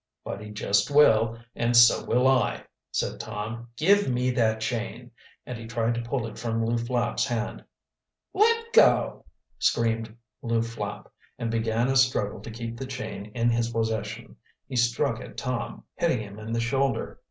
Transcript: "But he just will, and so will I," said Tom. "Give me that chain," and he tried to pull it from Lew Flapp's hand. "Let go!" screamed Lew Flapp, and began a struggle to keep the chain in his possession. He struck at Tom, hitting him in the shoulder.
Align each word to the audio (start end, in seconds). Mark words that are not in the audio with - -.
"But 0.23 0.41
he 0.41 0.49
just 0.49 0.89
will, 0.89 1.37
and 1.55 1.77
so 1.77 2.03
will 2.03 2.27
I," 2.27 2.63
said 2.91 3.19
Tom. 3.19 3.67
"Give 3.77 4.09
me 4.09 4.31
that 4.31 4.59
chain," 4.59 5.11
and 5.45 5.59
he 5.59 5.67
tried 5.67 5.93
to 5.93 6.01
pull 6.01 6.25
it 6.25 6.39
from 6.39 6.65
Lew 6.65 6.79
Flapp's 6.79 7.27
hand. 7.27 7.63
"Let 8.33 8.73
go!" 8.73 9.25
screamed 9.59 10.17
Lew 10.41 10.63
Flapp, 10.63 11.07
and 11.37 11.51
began 11.51 11.87
a 11.87 11.95
struggle 11.95 12.39
to 12.39 12.49
keep 12.49 12.77
the 12.79 12.87
chain 12.87 13.25
in 13.35 13.51
his 13.51 13.69
possession. 13.69 14.37
He 14.67 14.75
struck 14.75 15.21
at 15.21 15.37
Tom, 15.37 15.83
hitting 15.97 16.21
him 16.21 16.39
in 16.39 16.51
the 16.51 16.59
shoulder. 16.61 17.19